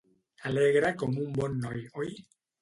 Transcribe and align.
Alegre 0.51 0.89
com 1.01 1.13
un 1.27 1.35
bon 1.37 1.61
noi, 1.67 1.85
oi? 2.05 2.11